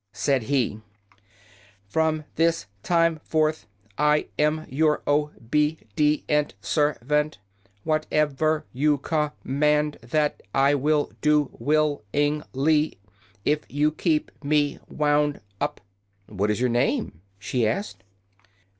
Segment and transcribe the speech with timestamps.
[0.13, 0.81] Said he:
[1.85, 3.67] "From this time forth
[3.99, 7.37] I am your o be di ent ser vant.
[7.83, 12.93] What ev er you com mand, that I will do will ing ly
[13.45, 15.79] if you keep me wound up."
[16.25, 18.03] "What is your name?" she asked.